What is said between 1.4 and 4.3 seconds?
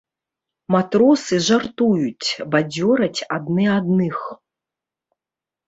жартуюць, бадзёраць адны адных.